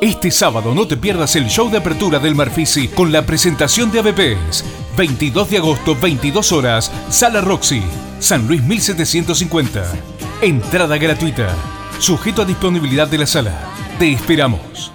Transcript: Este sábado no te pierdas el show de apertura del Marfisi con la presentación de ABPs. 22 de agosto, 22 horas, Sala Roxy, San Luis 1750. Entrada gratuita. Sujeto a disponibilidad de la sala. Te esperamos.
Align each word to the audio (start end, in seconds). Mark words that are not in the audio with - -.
Este 0.00 0.30
sábado 0.30 0.74
no 0.74 0.86
te 0.88 0.96
pierdas 0.96 1.36
el 1.36 1.48
show 1.48 1.70
de 1.70 1.76
apertura 1.76 2.18
del 2.18 2.34
Marfisi 2.34 2.88
con 2.88 3.12
la 3.12 3.26
presentación 3.26 3.92
de 3.92 3.98
ABPs. 3.98 4.64
22 4.96 5.50
de 5.50 5.58
agosto, 5.58 5.94
22 5.94 6.52
horas, 6.52 6.90
Sala 7.10 7.42
Roxy, 7.42 7.82
San 8.18 8.46
Luis 8.46 8.62
1750. 8.62 9.92
Entrada 10.40 10.96
gratuita. 10.96 11.54
Sujeto 11.98 12.40
a 12.40 12.44
disponibilidad 12.46 13.08
de 13.08 13.18
la 13.18 13.26
sala. 13.26 13.52
Te 13.98 14.10
esperamos. 14.10 14.90